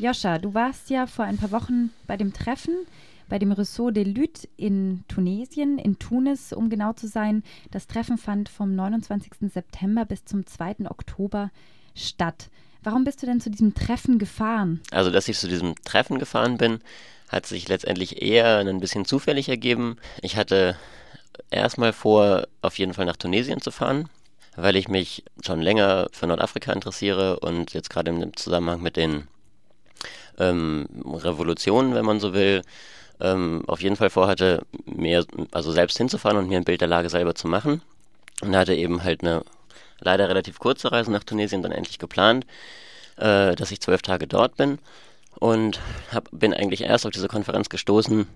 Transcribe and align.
Joscha, 0.00 0.38
du 0.38 0.54
warst 0.54 0.88
ja 0.88 1.06
vor 1.06 1.26
ein 1.26 1.36
paar 1.36 1.52
Wochen 1.52 1.90
bei 2.06 2.16
dem 2.16 2.32
Treffen 2.32 2.74
bei 3.30 3.38
dem 3.38 3.52
Ressort 3.52 3.96
de 3.96 4.04
Lutte 4.04 4.46
in 4.58 5.04
Tunesien, 5.08 5.78
in 5.78 5.98
Tunis, 5.98 6.52
um 6.52 6.68
genau 6.68 6.92
zu 6.92 7.06
sein. 7.06 7.42
Das 7.70 7.86
Treffen 7.86 8.18
fand 8.18 8.50
vom 8.50 8.74
29. 8.74 9.50
September 9.54 10.04
bis 10.04 10.26
zum 10.26 10.44
2. 10.44 10.90
Oktober 10.90 11.50
statt. 11.94 12.50
Warum 12.82 13.04
bist 13.04 13.22
du 13.22 13.26
denn 13.26 13.40
zu 13.40 13.50
diesem 13.50 13.72
Treffen 13.72 14.18
gefahren? 14.18 14.80
Also, 14.90 15.10
dass 15.10 15.28
ich 15.28 15.38
zu 15.38 15.48
diesem 15.48 15.74
Treffen 15.84 16.18
gefahren 16.18 16.58
bin, 16.58 16.80
hat 17.28 17.46
sich 17.46 17.68
letztendlich 17.68 18.20
eher 18.20 18.58
ein 18.58 18.80
bisschen 18.80 19.04
zufällig 19.04 19.48
ergeben. 19.48 19.96
Ich 20.20 20.36
hatte 20.36 20.76
erstmal 21.50 21.92
vor, 21.92 22.48
auf 22.62 22.78
jeden 22.78 22.94
Fall 22.94 23.06
nach 23.06 23.16
Tunesien 23.16 23.60
zu 23.60 23.70
fahren, 23.70 24.08
weil 24.56 24.76
ich 24.76 24.88
mich 24.88 25.24
schon 25.44 25.60
länger 25.60 26.08
für 26.10 26.26
Nordafrika 26.26 26.72
interessiere 26.72 27.38
und 27.38 27.74
jetzt 27.74 27.90
gerade 27.90 28.10
im 28.10 28.36
Zusammenhang 28.36 28.82
mit 28.82 28.96
den 28.96 29.28
ähm, 30.40 30.86
Revolutionen, 31.04 31.94
wenn 31.94 32.04
man 32.04 32.18
so 32.18 32.32
will, 32.32 32.62
ähm, 33.20 33.62
auf 33.66 33.82
jeden 33.82 33.96
Fall 33.96 34.10
vorhatte, 34.10 34.62
mir 34.86 35.24
also 35.52 35.70
selbst 35.70 35.98
hinzufahren 35.98 36.38
und 36.38 36.48
mir 36.48 36.56
ein 36.56 36.64
Bild 36.64 36.80
der 36.80 36.88
Lage 36.88 37.10
selber 37.10 37.34
zu 37.34 37.46
machen. 37.46 37.82
Und 38.40 38.56
hatte 38.56 38.74
eben 38.74 39.04
halt 39.04 39.22
eine 39.22 39.42
leider 40.00 40.28
relativ 40.28 40.58
kurze 40.58 40.90
Reise 40.90 41.12
nach 41.12 41.24
Tunesien 41.24 41.62
dann 41.62 41.72
endlich 41.72 41.98
geplant, 41.98 42.46
äh, 43.16 43.54
dass 43.54 43.70
ich 43.70 43.80
zwölf 43.80 44.00
Tage 44.00 44.26
dort 44.26 44.56
bin. 44.56 44.78
Und 45.38 45.78
hab, 46.10 46.28
bin 46.32 46.54
eigentlich 46.54 46.82
erst 46.82 47.04
auf 47.04 47.12
diese 47.12 47.28
Konferenz 47.28 47.68
gestoßen, 47.68 48.26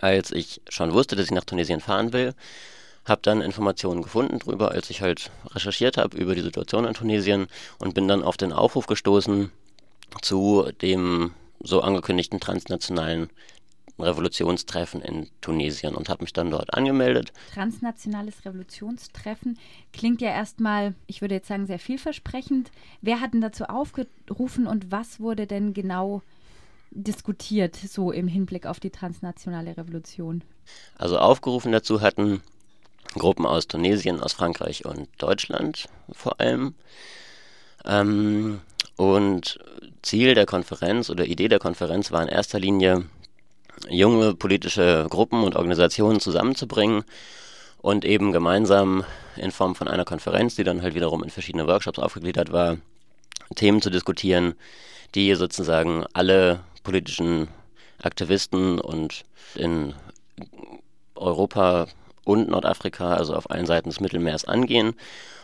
als 0.00 0.32
ich 0.32 0.62
schon 0.68 0.92
wusste, 0.92 1.14
dass 1.14 1.26
ich 1.26 1.30
nach 1.30 1.44
Tunesien 1.44 1.80
fahren 1.80 2.14
will. 2.14 2.34
Habe 3.04 3.20
dann 3.22 3.42
Informationen 3.42 4.02
gefunden 4.02 4.38
drüber, 4.38 4.70
als 4.70 4.88
ich 4.88 5.02
halt 5.02 5.30
recherchiert 5.54 5.98
habe 5.98 6.16
über 6.16 6.34
die 6.34 6.40
Situation 6.40 6.86
in 6.86 6.94
Tunesien 6.94 7.48
und 7.78 7.94
bin 7.94 8.08
dann 8.08 8.22
auf 8.22 8.38
den 8.38 8.54
Aufruf 8.54 8.86
gestoßen 8.86 9.50
zu 10.22 10.70
dem 10.82 11.32
so 11.60 11.80
angekündigten 11.80 12.40
transnationalen 12.40 13.30
Revolutionstreffen 13.98 15.00
in 15.00 15.28
Tunesien 15.40 15.94
und 15.94 16.08
habe 16.08 16.24
mich 16.24 16.32
dann 16.32 16.50
dort 16.50 16.74
angemeldet. 16.74 17.32
Transnationales 17.52 18.44
Revolutionstreffen 18.44 19.58
klingt 19.92 20.20
ja 20.20 20.30
erstmal, 20.30 20.94
ich 21.06 21.20
würde 21.20 21.36
jetzt 21.36 21.48
sagen, 21.48 21.66
sehr 21.66 21.78
vielversprechend. 21.78 22.72
Wer 23.02 23.20
hat 23.20 23.34
denn 23.34 23.40
dazu 23.40 23.64
aufgerufen 23.64 24.66
und 24.66 24.90
was 24.90 25.20
wurde 25.20 25.46
denn 25.46 25.74
genau 25.74 26.22
diskutiert, 26.90 27.76
so 27.76 28.10
im 28.10 28.28
Hinblick 28.28 28.66
auf 28.66 28.80
die 28.80 28.90
transnationale 28.90 29.76
Revolution? 29.76 30.42
Also 30.96 31.18
aufgerufen 31.18 31.72
dazu 31.72 32.00
hatten 32.00 32.42
Gruppen 33.14 33.46
aus 33.46 33.68
Tunesien, 33.68 34.20
aus 34.20 34.32
Frankreich 34.32 34.84
und 34.84 35.08
Deutschland 35.18 35.88
vor 36.12 36.40
allem. 36.40 36.74
Ähm, 37.84 38.60
und 38.96 39.58
Ziel 40.02 40.34
der 40.34 40.46
Konferenz 40.46 41.10
oder 41.10 41.24
Idee 41.24 41.48
der 41.48 41.58
Konferenz 41.58 42.12
war 42.12 42.22
in 42.22 42.28
erster 42.28 42.58
Linie, 42.58 43.04
junge 43.88 44.34
politische 44.34 45.06
Gruppen 45.10 45.42
und 45.42 45.56
Organisationen 45.56 46.20
zusammenzubringen 46.20 47.04
und 47.78 48.04
eben 48.04 48.32
gemeinsam 48.32 49.04
in 49.36 49.50
Form 49.50 49.74
von 49.74 49.88
einer 49.88 50.04
Konferenz, 50.04 50.54
die 50.54 50.64
dann 50.64 50.82
halt 50.82 50.94
wiederum 50.94 51.22
in 51.22 51.30
verschiedene 51.30 51.66
Workshops 51.66 51.98
aufgegliedert 51.98 52.52
war, 52.52 52.78
Themen 53.56 53.82
zu 53.82 53.90
diskutieren, 53.90 54.54
die 55.14 55.34
sozusagen 55.34 56.04
alle 56.12 56.60
politischen 56.82 57.48
Aktivisten 58.02 58.80
und 58.80 59.24
in 59.54 59.94
Europa 61.14 61.86
und 62.24 62.48
Nordafrika, 62.48 63.14
also 63.14 63.34
auf 63.34 63.50
allen 63.50 63.66
Seiten 63.66 63.88
des 63.90 64.00
Mittelmeers 64.00 64.44
angehen 64.44 64.94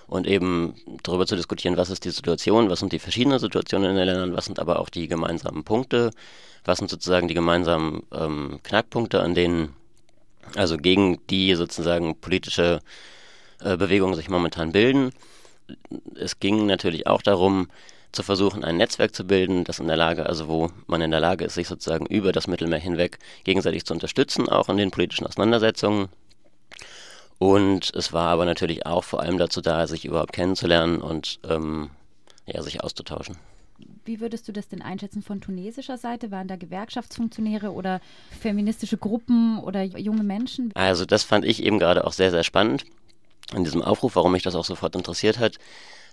und 0.07 0.27
eben 0.27 0.75
darüber 1.03 1.27
zu 1.27 1.37
diskutieren, 1.37 1.77
was 1.77 1.91
ist 1.91 2.05
die 2.05 2.11
Situation, 2.11 2.69
was 2.69 2.81
sind 2.81 2.93
die 2.93 2.99
verschiedenen 2.99 3.39
Situationen 3.39 3.91
in 3.91 3.97
den 3.97 4.07
Ländern, 4.07 4.37
was 4.37 4.47
sind 4.47 4.59
aber 4.59 4.81
auch 4.81 4.89
die 4.89 5.09
gemeinsamen 5.09 5.65
Punkte, 5.65 6.11
was 6.65 6.79
sind 6.79 6.91
sozusagen 6.91 7.29
die 7.29 7.35
gemeinsamen 7.35 8.03
ähm, 8.13 8.59
Knackpunkte, 8.63 9.21
an 9.21 9.35
denen, 9.35 9.75
also 10.57 10.77
gegen 10.77 11.25
die 11.29 11.55
sozusagen 11.55 12.17
politische 12.17 12.81
äh, 13.61 13.77
Bewegungen 13.77 14.15
sich 14.15 14.29
momentan 14.29 14.73
bilden. 14.73 15.13
Es 16.17 16.41
ging 16.41 16.67
natürlich 16.67 17.07
auch 17.07 17.23
darum, 17.23 17.69
zu 18.13 18.23
versuchen, 18.23 18.65
ein 18.65 18.77
Netzwerk 18.77 19.15
zu 19.15 19.25
bilden, 19.25 19.65
das 19.65 19.79
in 19.79 19.87
der 19.87 19.97
Lage, 19.97 20.27
also 20.27 20.49
wo 20.49 20.71
man 20.87 21.01
in 21.01 21.11
der 21.11 21.21
Lage 21.21 21.45
ist, 21.45 21.55
sich 21.55 21.69
sozusagen 21.69 22.07
über 22.07 22.33
das 22.33 22.49
Mittelmeer 22.49 22.81
hinweg 22.81 23.19
gegenseitig 23.45 23.85
zu 23.85 23.95
unterstützen, 23.95 24.49
auch 24.49 24.69
in 24.69 24.77
den 24.77 24.91
politischen 24.91 25.27
Auseinandersetzungen. 25.27 26.09
Und 27.41 27.95
es 27.95 28.13
war 28.13 28.29
aber 28.29 28.45
natürlich 28.45 28.85
auch 28.85 29.03
vor 29.03 29.21
allem 29.21 29.39
dazu 29.39 29.63
da, 29.63 29.87
sich 29.87 30.05
überhaupt 30.05 30.35
kennenzulernen 30.35 31.01
und 31.01 31.41
ähm, 31.49 31.89
ja, 32.45 32.61
sich 32.61 32.85
auszutauschen. 32.85 33.39
Wie 34.05 34.21
würdest 34.21 34.47
du 34.47 34.53
das 34.53 34.69
denn 34.69 34.83
einschätzen 34.83 35.23
von 35.23 35.41
tunesischer 35.41 35.97
Seite? 35.97 36.31
Waren 36.31 36.49
da 36.49 36.57
Gewerkschaftsfunktionäre 36.57 37.73
oder 37.73 38.03
feministische 38.43 38.99
Gruppen 38.99 39.59
oder 39.59 39.83
junge 39.83 40.23
Menschen? 40.23 40.71
Also 40.75 41.07
das 41.07 41.23
fand 41.23 41.47
ich 41.47 41.63
eben 41.63 41.79
gerade 41.79 42.07
auch 42.07 42.13
sehr, 42.13 42.31
sehr 42.31 42.45
spannend 42.45 42.85
in 43.55 43.65
diesem 43.65 43.81
Aufruf, 43.81 44.17
warum 44.17 44.33
mich 44.33 44.43
das 44.43 44.55
auch 44.55 44.67
sofort 44.67 44.95
interessiert 44.95 45.39
hat, 45.39 45.57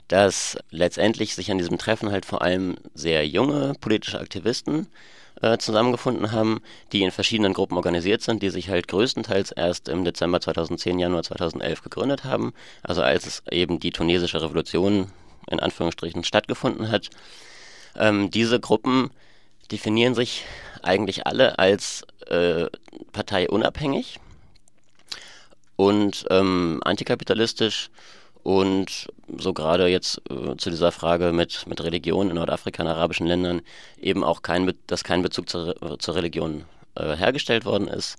dass 0.07 0.57
letztendlich 0.69 1.35
sich 1.35 1.51
an 1.51 1.57
diesem 1.57 1.77
Treffen 1.77 2.09
halt 2.09 2.25
vor 2.25 2.41
allem 2.41 2.77
sehr 2.93 3.27
junge 3.27 3.73
politische 3.81 4.21
Aktivisten 4.21 4.87
äh, 5.41 5.57
zusammengefunden 5.57 6.31
haben, 6.31 6.61
die 6.91 7.03
in 7.03 7.11
verschiedenen 7.11 7.53
Gruppen 7.53 7.77
organisiert 7.77 8.21
sind, 8.21 8.41
die 8.41 8.49
sich 8.49 8.69
halt 8.69 8.87
größtenteils 8.87 9.51
erst 9.51 9.89
im 9.89 10.03
Dezember 10.03 10.41
2010, 10.41 10.99
Januar 10.99 11.23
2011 11.23 11.83
gegründet 11.83 12.23
haben, 12.23 12.53
also 12.83 13.01
als 13.01 13.25
es 13.25 13.43
eben 13.51 13.79
die 13.79 13.91
tunesische 13.91 14.41
Revolution 14.41 15.11
in 15.49 15.59
Anführungsstrichen 15.59 16.23
stattgefunden 16.23 16.91
hat. 16.91 17.09
Ähm, 17.95 18.31
diese 18.31 18.59
Gruppen 18.59 19.11
definieren 19.71 20.15
sich 20.15 20.45
eigentlich 20.81 21.25
alle 21.25 21.59
als 21.59 22.03
äh, 22.27 22.65
parteiunabhängig 23.11 24.19
und 25.75 26.25
ähm, 26.29 26.81
antikapitalistisch 26.83 27.89
und 28.47 29.07
so 29.37 29.51
gerade 29.51 29.89
jetzt 29.89 30.21
äh, 30.29 30.55
zu 30.55 30.69
dieser 30.69 30.93
Frage 30.93 31.33
mit, 31.33 31.67
mit 31.67 31.83
Religion 31.83 32.29
in 32.29 32.37
Nordafrika 32.37 32.81
und 32.81 32.87
arabischen 32.87 33.27
Ländern 33.27 33.59
eben 33.99 34.23
auch 34.23 34.41
kein, 34.41 34.73
dass 34.87 35.03
kein 35.03 35.21
Bezug 35.21 35.49
zur, 35.49 35.99
zur 35.99 36.15
Religion 36.15 36.63
äh, 36.95 37.17
hergestellt 37.17 37.65
worden 37.65 37.89
ist. 37.89 38.15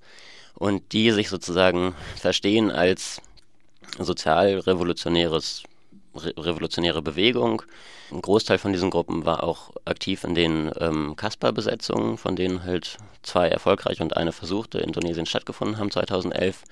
Und 0.53 0.93
die 0.93 1.09
sich 1.09 1.29
sozusagen 1.29 1.95
verstehen 2.15 2.69
als 2.69 3.23
sozialrevolutionäres 3.97 5.63
re 6.23 6.33
revolutionäre 6.37 7.01
Bewegung. 7.01 7.61
Ein 8.11 8.21
Großteil 8.21 8.57
von 8.57 8.73
diesen 8.73 8.89
Gruppen 8.89 9.25
war 9.25 9.43
auch 9.43 9.71
aktiv 9.85 10.23
in 10.23 10.35
den 10.35 10.71
ähm, 10.79 11.15
Kasper-Besetzungen, 11.15 12.17
von 12.17 12.35
denen 12.35 12.63
halt 12.63 12.97
zwei 13.21 13.49
erfolgreich 13.49 14.01
und 14.01 14.17
eine 14.17 14.31
versuchte 14.31 14.79
in 14.79 14.93
Tunesien 14.93 15.25
stattgefunden 15.25 15.77
haben 15.77 15.91
2011 15.91 16.63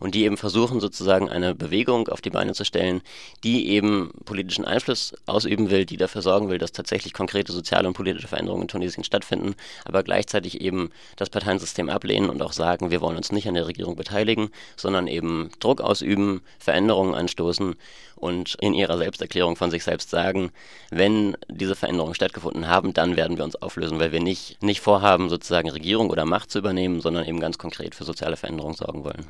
und 0.00 0.14
die 0.14 0.24
eben 0.24 0.36
versuchen 0.36 0.80
sozusagen 0.80 1.28
eine 1.28 1.54
Bewegung 1.54 2.08
auf 2.08 2.20
die 2.20 2.30
Beine 2.30 2.52
zu 2.54 2.64
stellen, 2.64 3.02
die 3.42 3.68
eben 3.68 4.12
politischen 4.24 4.64
Einfluss 4.64 5.14
ausüben 5.26 5.70
will, 5.70 5.86
die 5.86 5.96
dafür 5.96 6.22
sorgen 6.22 6.48
will, 6.48 6.58
dass 6.58 6.72
tatsächlich 6.72 7.12
konkrete 7.12 7.52
soziale 7.52 7.88
und 7.88 7.94
politische 7.94 8.28
Veränderungen 8.28 8.62
in 8.62 8.68
Tunesien 8.68 9.04
stattfinden, 9.04 9.54
aber 9.84 10.02
gleichzeitig 10.02 10.60
eben 10.60 10.90
das 11.16 11.30
Parteiensystem 11.30 11.88
ablehnen 11.88 12.30
und 12.30 12.42
auch 12.42 12.52
sagen, 12.52 12.90
wir 12.90 13.00
wollen 13.00 13.16
uns 13.16 13.32
nicht 13.32 13.48
an 13.48 13.54
der 13.54 13.66
Regierung 13.66 13.96
beteiligen, 13.96 14.50
sondern 14.76 15.08
eben 15.08 15.50
Druck 15.60 15.80
ausüben, 15.80 16.42
Veränderungen 16.58 17.14
anstoßen 17.14 17.74
und 18.16 18.56
in 18.60 18.74
ihrer 18.74 18.87
Selbsterklärung 18.96 19.56
von 19.56 19.70
sich 19.70 19.84
selbst 19.84 20.10
sagen, 20.10 20.50
wenn 20.90 21.36
diese 21.48 21.74
Veränderungen 21.74 22.14
stattgefunden 22.14 22.68
haben, 22.68 22.94
dann 22.94 23.16
werden 23.16 23.36
wir 23.36 23.44
uns 23.44 23.56
auflösen, 23.56 23.98
weil 23.98 24.12
wir 24.12 24.20
nicht, 24.20 24.62
nicht 24.62 24.80
vorhaben, 24.80 25.28
sozusagen 25.28 25.68
Regierung 25.70 26.10
oder 26.10 26.24
Macht 26.24 26.50
zu 26.50 26.58
übernehmen, 26.58 27.00
sondern 27.00 27.26
eben 27.26 27.40
ganz 27.40 27.58
konkret 27.58 27.94
für 27.94 28.04
soziale 28.04 28.36
Veränderungen 28.36 28.74
sorgen 28.74 29.04
wollen. 29.04 29.26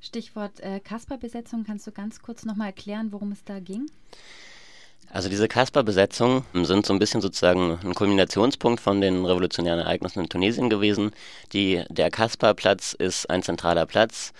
Stichwort 0.00 0.60
äh, 0.60 0.80
Kasper-Besetzung, 0.80 1.64
kannst 1.64 1.86
du 1.86 1.92
ganz 1.92 2.20
kurz 2.22 2.44
nochmal 2.44 2.68
erklären, 2.68 3.12
worum 3.12 3.32
es 3.32 3.44
da 3.44 3.60
ging? 3.60 3.86
Also 5.10 5.28
diese 5.28 5.46
Kasper-Besetzungen 5.46 6.44
sind 6.54 6.86
so 6.86 6.92
ein 6.92 6.98
bisschen 6.98 7.20
sozusagen 7.20 7.78
ein 7.84 7.94
Kulminationspunkt 7.94 8.80
von 8.80 9.00
den 9.00 9.24
revolutionären 9.26 9.80
Ereignissen 9.80 10.20
in 10.20 10.28
Tunesien 10.28 10.70
gewesen. 10.70 11.12
Die, 11.52 11.84
der 11.90 12.10
Kasper-Platz 12.10 12.94
ist 12.94 13.28
ein 13.28 13.42
zentraler 13.42 13.84
Platz 13.84 14.32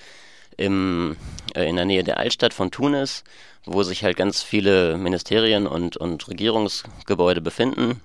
im, 0.57 1.17
äh, 1.55 1.69
in 1.69 1.77
der 1.77 1.85
Nähe 1.85 2.05
der 2.05 2.19
Altstadt 2.19 2.55
von 2.55 2.71
Tunis, 2.71 3.25
wo 3.65 3.83
sich 3.83 4.05
halt 4.05 4.17
ganz 4.17 4.43
viele 4.43 4.97
Ministerien 4.97 5.67
und, 5.67 5.97
und 5.97 6.29
Regierungsgebäude 6.29 7.41
befinden 7.41 8.01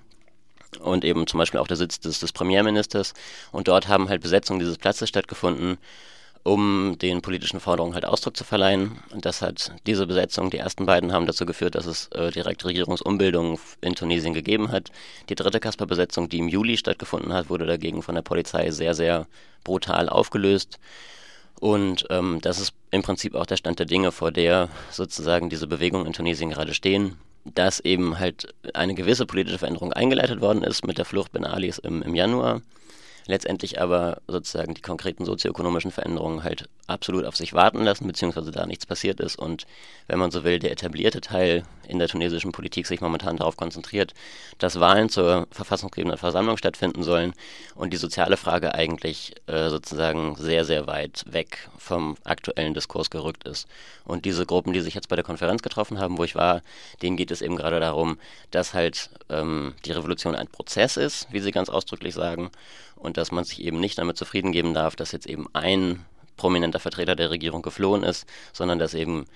und 0.80 1.04
eben 1.04 1.26
zum 1.26 1.38
Beispiel 1.38 1.60
auch 1.60 1.68
der 1.68 1.76
Sitz 1.76 2.00
des, 2.00 2.20
des 2.20 2.32
Premierministers. 2.32 3.14
Und 3.52 3.68
dort 3.68 3.88
haben 3.88 4.08
halt 4.08 4.22
Besetzungen 4.22 4.60
dieses 4.60 4.78
Platzes 4.78 5.08
stattgefunden 5.08 5.78
um 6.48 6.96
den 6.98 7.20
politischen 7.20 7.60
Forderungen 7.60 7.94
halt 7.94 8.04
Ausdruck 8.04 8.36
zu 8.36 8.44
verleihen. 8.44 8.98
Und 9.10 9.24
das 9.24 9.42
hat 9.42 9.72
diese 9.86 10.06
Besetzung, 10.06 10.50
die 10.50 10.58
ersten 10.58 10.86
beiden 10.86 11.12
haben 11.12 11.26
dazu 11.26 11.46
geführt, 11.46 11.74
dass 11.74 11.86
es 11.86 12.08
äh, 12.08 12.30
direkt 12.30 12.64
Regierungsumbildungen 12.64 13.58
in 13.80 13.94
Tunesien 13.94 14.34
gegeben 14.34 14.72
hat. 14.72 14.90
Die 15.28 15.34
dritte 15.34 15.60
Kasper-Besetzung, 15.60 16.28
die 16.28 16.38
im 16.38 16.48
Juli 16.48 16.76
stattgefunden 16.76 17.32
hat, 17.32 17.50
wurde 17.50 17.66
dagegen 17.66 18.02
von 18.02 18.14
der 18.14 18.22
Polizei 18.22 18.70
sehr, 18.70 18.94
sehr 18.94 19.26
brutal 19.64 20.08
aufgelöst. 20.08 20.78
Und 21.60 22.06
ähm, 22.10 22.38
das 22.42 22.60
ist 22.60 22.72
im 22.90 23.02
Prinzip 23.02 23.34
auch 23.34 23.46
der 23.46 23.56
Stand 23.56 23.78
der 23.78 23.86
Dinge, 23.86 24.12
vor 24.12 24.30
der 24.30 24.68
sozusagen 24.90 25.50
diese 25.50 25.66
Bewegungen 25.66 26.06
in 26.06 26.12
Tunesien 26.12 26.50
gerade 26.50 26.74
stehen. 26.74 27.16
dass 27.54 27.80
eben 27.80 28.18
halt 28.18 28.54
eine 28.74 28.94
gewisse 28.94 29.26
politische 29.26 29.58
Veränderung 29.58 29.92
eingeleitet 29.92 30.40
worden 30.40 30.62
ist 30.62 30.86
mit 30.86 30.98
der 30.98 31.04
Flucht 31.04 31.32
Ben 31.32 31.44
Alis 31.44 31.78
im, 31.78 32.02
im 32.02 32.14
Januar 32.14 32.60
letztendlich 33.28 33.80
aber 33.80 34.20
sozusagen 34.26 34.74
die 34.74 34.82
konkreten 34.82 35.24
sozioökonomischen 35.24 35.92
Veränderungen 35.92 36.42
halt 36.42 36.68
absolut 36.88 37.24
auf 37.24 37.36
sich 37.36 37.52
warten 37.52 37.84
lassen, 37.84 38.06
beziehungsweise 38.06 38.50
da 38.50 38.66
nichts 38.66 38.86
passiert 38.86 39.20
ist 39.20 39.38
und 39.38 39.66
wenn 40.08 40.18
man 40.18 40.30
so 40.30 40.42
will, 40.42 40.58
der 40.58 40.72
etablierte 40.72 41.20
Teil 41.20 41.62
in 41.86 41.98
der 41.98 42.08
tunesischen 42.08 42.52
Politik 42.52 42.86
sich 42.86 43.00
momentan 43.00 43.36
darauf 43.36 43.56
konzentriert, 43.56 44.14
dass 44.58 44.80
Wahlen 44.80 45.10
zur 45.10 45.46
verfassungsgebenden 45.50 46.18
Versammlung 46.18 46.56
stattfinden 46.56 47.02
sollen 47.02 47.34
und 47.74 47.92
die 47.92 47.98
soziale 47.98 48.38
Frage 48.38 48.74
eigentlich 48.74 49.34
äh, 49.46 49.68
sozusagen 49.68 50.34
sehr, 50.36 50.64
sehr 50.64 50.86
weit 50.86 51.24
weg 51.30 51.68
vom 51.76 52.16
aktuellen 52.24 52.74
Diskurs 52.74 53.10
gerückt 53.10 53.44
ist. 53.44 53.68
Und 54.04 54.24
diese 54.24 54.46
Gruppen, 54.46 54.72
die 54.72 54.80
sich 54.80 54.94
jetzt 54.94 55.08
bei 55.08 55.16
der 55.16 55.24
Konferenz 55.24 55.62
getroffen 55.62 55.98
haben, 55.98 56.16
wo 56.16 56.24
ich 56.24 56.34
war, 56.34 56.62
denen 57.02 57.16
geht 57.18 57.30
es 57.30 57.42
eben 57.42 57.56
gerade 57.56 57.80
darum, 57.80 58.18
dass 58.50 58.72
halt 58.72 59.10
ähm, 59.28 59.74
die 59.84 59.92
Revolution 59.92 60.34
ein 60.34 60.48
Prozess 60.48 60.96
ist, 60.96 61.28
wie 61.30 61.40
sie 61.40 61.52
ganz 61.52 61.68
ausdrücklich 61.68 62.14
sagen, 62.14 62.50
und 62.98 63.16
dass 63.16 63.32
man 63.32 63.44
sich 63.44 63.62
eben 63.62 63.80
nicht 63.80 63.98
damit 63.98 64.16
zufrieden 64.16 64.52
geben 64.52 64.74
darf, 64.74 64.96
dass 64.96 65.12
jetzt 65.12 65.26
eben 65.26 65.46
ein 65.52 66.04
prominenter 66.36 66.80
Vertreter 66.80 67.16
der 67.16 67.30
Regierung 67.30 67.62
geflohen 67.62 68.02
ist, 68.02 68.26
sondern 68.52 68.78
dass 68.78 68.94
eben, 68.94 69.26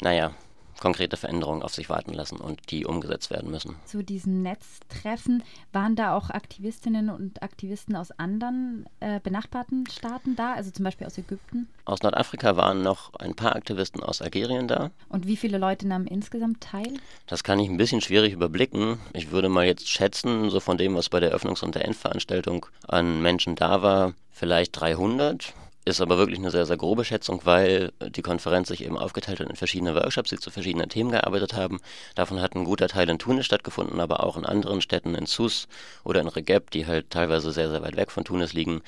naja, 0.00 0.34
konkrete 0.82 1.16
Veränderungen 1.16 1.62
auf 1.62 1.72
sich 1.72 1.88
warten 1.88 2.12
lassen 2.12 2.38
und 2.38 2.72
die 2.72 2.84
umgesetzt 2.84 3.30
werden 3.30 3.52
müssen. 3.52 3.76
Zu 3.86 4.02
diesem 4.02 4.42
Netztreffen 4.42 5.44
waren 5.72 5.94
da 5.94 6.16
auch 6.16 6.28
Aktivistinnen 6.28 7.08
und 7.08 7.40
Aktivisten 7.40 7.94
aus 7.94 8.10
anderen 8.10 8.86
äh, 8.98 9.20
benachbarten 9.20 9.86
Staaten 9.86 10.34
da, 10.34 10.54
also 10.54 10.72
zum 10.72 10.84
Beispiel 10.84 11.06
aus 11.06 11.16
Ägypten? 11.16 11.68
Aus 11.84 12.02
Nordafrika 12.02 12.56
waren 12.56 12.82
noch 12.82 13.14
ein 13.14 13.36
paar 13.36 13.54
Aktivisten 13.54 14.02
aus 14.02 14.20
Algerien 14.20 14.66
da. 14.66 14.90
Und 15.08 15.28
wie 15.28 15.36
viele 15.36 15.56
Leute 15.56 15.86
nahmen 15.86 16.08
insgesamt 16.08 16.60
teil? 16.60 16.94
Das 17.28 17.44
kann 17.44 17.60
ich 17.60 17.70
ein 17.70 17.76
bisschen 17.76 18.00
schwierig 18.00 18.32
überblicken. 18.32 18.98
Ich 19.12 19.30
würde 19.30 19.48
mal 19.48 19.64
jetzt 19.64 19.88
schätzen, 19.88 20.50
so 20.50 20.58
von 20.58 20.78
dem, 20.78 20.96
was 20.96 21.08
bei 21.08 21.20
der 21.20 21.32
Eröffnungs- 21.32 21.62
und 21.62 21.76
der 21.76 21.84
Endveranstaltung 21.84 22.66
an 22.88 23.22
Menschen 23.22 23.54
da 23.54 23.82
war, 23.82 24.14
vielleicht 24.32 24.80
300 24.80 25.54
ist 25.84 26.00
aber 26.00 26.16
wirklich 26.18 26.38
eine 26.38 26.50
sehr, 26.50 26.66
sehr 26.66 26.76
grobe 26.76 27.04
Schätzung, 27.04 27.40
weil 27.44 27.92
die 28.10 28.22
Konferenz 28.22 28.68
sich 28.68 28.84
eben 28.84 28.96
aufgeteilt 28.96 29.40
hat 29.40 29.50
in 29.50 29.56
verschiedene 29.56 29.94
Workshops, 29.94 30.30
die 30.30 30.38
zu 30.38 30.50
verschiedenen 30.50 30.88
Themen 30.88 31.10
gearbeitet 31.10 31.54
haben. 31.54 31.80
Davon 32.14 32.40
hat 32.40 32.54
ein 32.54 32.64
guter 32.64 32.88
Teil 32.88 33.08
in 33.08 33.18
Tunis 33.18 33.46
stattgefunden, 33.46 34.00
aber 34.00 34.22
auch 34.22 34.36
in 34.36 34.46
anderen 34.46 34.80
Städten, 34.80 35.14
in 35.14 35.26
Sus 35.26 35.66
oder 36.04 36.20
in 36.20 36.28
Regeb, 36.28 36.70
die 36.70 36.86
halt 36.86 37.10
teilweise 37.10 37.50
sehr, 37.50 37.70
sehr 37.70 37.82
weit 37.82 37.96
weg 37.96 38.12
von 38.12 38.24
Tunis 38.24 38.52
liegen, 38.52 38.82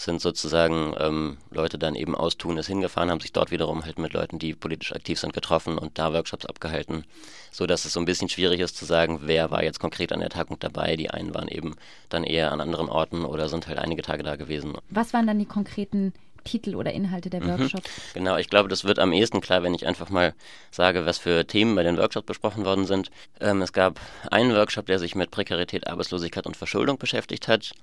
sind 0.00 0.20
sozusagen 0.20 0.94
ähm, 0.98 1.36
Leute 1.50 1.78
dann 1.78 1.94
eben 1.94 2.14
aus 2.14 2.38
Tunis 2.38 2.66
hingefahren, 2.66 3.10
haben 3.10 3.20
sich 3.20 3.32
dort 3.32 3.50
wiederum 3.50 3.84
halt 3.84 3.98
mit 3.98 4.14
Leuten, 4.14 4.38
die 4.38 4.54
politisch 4.54 4.94
aktiv 4.94 5.20
sind, 5.20 5.34
getroffen 5.34 5.76
und 5.76 5.98
da 5.98 6.12
Workshops 6.14 6.46
abgehalten, 6.46 7.04
so 7.50 7.66
dass 7.66 7.84
es 7.84 7.92
so 7.92 8.00
ein 8.00 8.06
bisschen 8.06 8.30
schwierig 8.30 8.60
ist 8.60 8.76
zu 8.76 8.86
sagen, 8.86 9.20
wer 9.24 9.50
war 9.50 9.62
jetzt 9.62 9.78
konkret 9.78 10.12
an 10.12 10.20
der 10.20 10.30
Tagung 10.30 10.58
dabei. 10.58 10.96
Die 10.96 11.10
einen 11.10 11.34
waren 11.34 11.48
eben 11.48 11.76
dann 12.08 12.24
eher 12.24 12.50
an 12.50 12.62
anderen 12.62 12.88
Orten 12.88 13.26
oder 13.26 13.48
sind 13.50 13.66
halt 13.66 13.78
einige 13.78 14.00
Tage 14.00 14.22
da 14.22 14.36
gewesen. 14.36 14.72
Was 14.88 15.12
waren 15.12 15.26
dann 15.26 15.38
die 15.38 15.44
konkreten 15.44 16.14
Titel 16.44 16.76
oder 16.76 16.92
Inhalte 16.92 17.28
der 17.28 17.42
mhm. 17.42 17.48
Workshops? 17.48 17.74
Mhm, 17.74 18.14
genau, 18.14 18.36
ich 18.38 18.48
glaube, 18.48 18.70
das 18.70 18.84
wird 18.84 18.98
am 18.98 19.12
ehesten 19.12 19.42
klar, 19.42 19.62
wenn 19.62 19.74
ich 19.74 19.86
einfach 19.86 20.08
mal 20.08 20.32
sage, 20.70 21.04
was 21.04 21.18
für 21.18 21.46
Themen 21.46 21.74
bei 21.74 21.82
den 21.82 21.98
Workshops 21.98 22.26
besprochen 22.26 22.64
worden 22.64 22.86
sind. 22.86 23.10
Ähm, 23.40 23.60
es 23.60 23.74
gab 23.74 24.00
einen 24.30 24.54
Workshop, 24.54 24.86
der 24.86 24.98
sich 24.98 25.14
mit 25.14 25.30
Prekarität, 25.30 25.86
Arbeitslosigkeit 25.86 26.46
und 26.46 26.56
Verschuldung 26.56 26.96
beschäftigt 26.96 27.48
hat. 27.48 27.74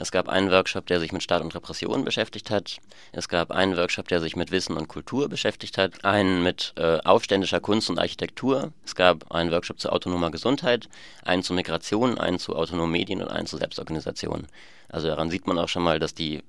Es 0.00 0.12
gab 0.12 0.28
einen 0.28 0.52
Workshop, 0.52 0.86
der 0.86 1.00
sich 1.00 1.10
mit 1.10 1.24
Staat 1.24 1.42
und 1.42 1.52
Repression 1.56 2.04
beschäftigt 2.04 2.50
hat. 2.50 2.76
Es 3.10 3.28
gab 3.28 3.50
einen 3.50 3.76
Workshop, 3.76 4.06
der 4.06 4.20
sich 4.20 4.36
mit 4.36 4.52
Wissen 4.52 4.76
und 4.76 4.86
Kultur 4.86 5.28
beschäftigt 5.28 5.76
hat. 5.76 6.04
Einen 6.04 6.44
mit 6.44 6.72
äh, 6.76 6.98
aufständischer 6.98 7.58
Kunst 7.58 7.90
und 7.90 7.98
Architektur. 7.98 8.72
Es 8.84 8.94
gab 8.94 9.32
einen 9.32 9.50
Workshop 9.50 9.80
zu 9.80 9.90
autonomer 9.90 10.30
Gesundheit, 10.30 10.88
einen 11.24 11.42
zu 11.42 11.52
Migration, 11.52 12.16
einen 12.16 12.38
zu 12.38 12.54
autonomen 12.54 12.92
Medien 12.92 13.20
und 13.22 13.28
einen 13.28 13.48
zu 13.48 13.56
Selbstorganisation. 13.56 14.46
Also 14.88 15.08
daran 15.08 15.30
sieht 15.30 15.48
man 15.48 15.58
auch 15.58 15.68
schon 15.68 15.82
mal, 15.82 15.98
dass 15.98 16.14
die 16.14 16.44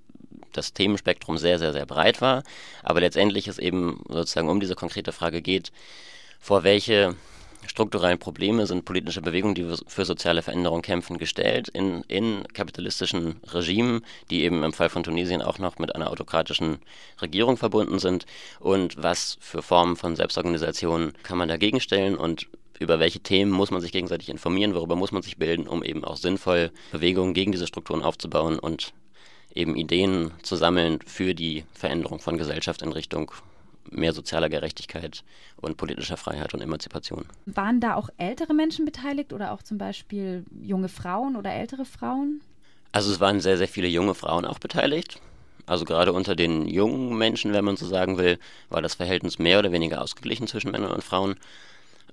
das 0.53 0.73
Themenspektrum 0.73 1.39
sehr, 1.39 1.57
sehr, 1.57 1.73
sehr 1.73 1.87
breit 1.87 2.21
war. 2.21 2.43
Aber 2.83 2.99
letztendlich 2.99 3.47
es 3.47 3.57
eben 3.57 4.03
sozusagen 4.09 4.49
um 4.49 4.59
diese 4.59 4.75
konkrete 4.75 5.11
Frage 5.11 5.41
geht, 5.41 5.71
vor 6.39 6.63
welche 6.63 7.15
strukturellen 7.69 8.17
Probleme 8.17 8.65
sind 8.65 8.83
politische 8.83 9.21
Bewegungen, 9.21 9.53
die 9.53 9.65
für 9.87 10.03
soziale 10.03 10.41
Veränderung 10.41 10.81
kämpfen, 10.81 11.19
gestellt 11.19 11.69
in, 11.69 12.01
in 12.07 12.43
kapitalistischen 12.51 13.39
Regimen, 13.53 14.01
die 14.31 14.41
eben 14.41 14.63
im 14.63 14.73
Fall 14.73 14.89
von 14.89 15.03
Tunesien 15.03 15.41
auch 15.41 15.59
noch 15.59 15.77
mit 15.77 15.93
einer 15.95 16.09
autokratischen 16.09 16.79
Regierung 17.21 17.57
verbunden 17.57 17.99
sind. 17.99 18.25
Und 18.59 19.01
was 19.01 19.37
für 19.39 19.61
Formen 19.61 19.95
von 19.95 20.15
Selbstorganisation 20.15 21.13
kann 21.21 21.37
man 21.37 21.47
dagegen 21.47 21.79
stellen 21.79 22.17
und 22.17 22.47
über 22.79 22.99
welche 22.99 23.19
Themen 23.19 23.51
muss 23.51 23.71
man 23.71 23.81
sich 23.81 23.91
gegenseitig 23.91 24.29
informieren, 24.29 24.73
worüber 24.73 24.95
muss 24.95 25.11
man 25.11 25.21
sich 25.21 25.37
bilden, 25.37 25.67
um 25.67 25.83
eben 25.83 26.03
auch 26.03 26.17
sinnvoll 26.17 26.71
Bewegungen 26.91 27.33
gegen 27.33 27.51
diese 27.51 27.67
Strukturen 27.67 28.01
aufzubauen 28.01 28.57
und 28.57 28.93
eben 29.53 29.75
Ideen 29.75 30.31
zu 30.41 30.55
sammeln 30.55 30.99
für 31.05 31.35
die 31.35 31.65
Veränderung 31.73 32.19
von 32.19 32.37
Gesellschaft 32.37 32.81
in 32.81 32.93
Richtung 32.93 33.31
mehr 33.89 34.13
sozialer 34.13 34.49
Gerechtigkeit 34.49 35.23
und 35.57 35.77
politischer 35.77 36.17
Freiheit 36.17 36.53
und 36.53 36.61
Emanzipation. 36.61 37.25
Waren 37.45 37.79
da 37.79 37.95
auch 37.95 38.09
ältere 38.17 38.53
Menschen 38.53 38.85
beteiligt 38.85 39.33
oder 39.33 39.51
auch 39.51 39.63
zum 39.63 39.77
Beispiel 39.77 40.45
junge 40.61 40.89
Frauen 40.89 41.35
oder 41.35 41.51
ältere 41.51 41.85
Frauen? 41.85 42.41
Also 42.91 43.11
es 43.11 43.19
waren 43.19 43.39
sehr, 43.39 43.57
sehr 43.57 43.67
viele 43.67 43.87
junge 43.87 44.15
Frauen 44.15 44.45
auch 44.45 44.59
beteiligt. 44.59 45.21
Also 45.65 45.85
gerade 45.85 46.13
unter 46.13 46.35
den 46.35 46.67
jungen 46.67 47.15
Menschen, 47.17 47.53
wenn 47.53 47.63
man 47.63 47.77
so 47.77 47.85
sagen 47.85 48.17
will, 48.17 48.39
war 48.69 48.81
das 48.81 48.95
Verhältnis 48.95 49.37
mehr 49.37 49.59
oder 49.59 49.71
weniger 49.71 50.01
ausgeglichen 50.01 50.47
zwischen 50.47 50.71
Männern 50.71 50.91
und 50.91 51.03
Frauen. 51.03 51.35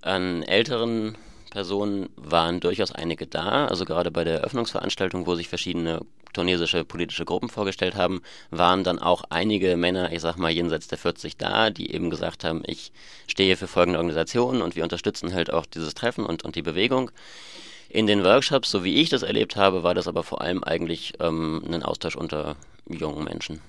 An 0.03 0.43
älteren 0.43 1.17
Personen 1.51 2.09
waren 2.17 2.61
durchaus 2.61 2.93
einige 2.93 3.27
da. 3.27 3.67
Also 3.67 3.85
gerade 3.85 4.11
bei 4.11 4.25
der 4.25 4.41
Eröffnungsveranstaltung, 4.41 5.27
wo 5.27 5.35
sich 5.35 5.49
verschiedene 5.49 6.01
tunesische 6.33 6.85
politische 6.85 7.25
Gruppen 7.25 7.49
vorgestellt 7.49 7.97
haben, 7.97 8.21
waren 8.51 8.85
dann 8.85 8.99
auch 8.99 9.25
einige 9.31 9.77
Männer, 9.77 10.13
ich 10.13 10.21
sag 10.21 10.37
mal 10.37 10.51
jenseits 10.51 10.87
der 10.89 10.99
40 10.99 11.37
da, 11.37 11.71
die 11.71 11.93
eben 11.93 12.11
gesagt 12.11 12.45
haben, 12.45 12.63
ich 12.67 12.93
stehe 13.27 13.57
für 13.57 13.67
folgende 13.67 13.99
Organisationen 13.99 14.61
und 14.61 14.77
wir 14.77 14.83
unterstützen 14.83 15.33
halt 15.33 15.51
auch 15.51 15.67
dieses 15.67 15.95
Treffen 15.95 16.27
und, 16.27 16.45
und 16.45 16.55
die 16.55 16.63
Bewegung. 16.63 17.11
In 17.89 18.07
den 18.07 18.25
Workshops, 18.25 18.71
so 18.71 18.85
wie 18.85 18.97
ich 18.97 19.09
das 19.09 19.23
erlebt 19.23 19.57
habe, 19.57 19.83
war 19.83 19.95
das 19.95 20.09
aber 20.09 20.23
vor 20.23 20.43
allem 20.43 20.63
eigentlich 20.63 21.15
ähm, 21.21 21.63
ein 21.71 21.83
Austausch 21.83 22.17
unter 22.17 22.57
jungen 22.89 23.25
Menschen. 23.25 23.61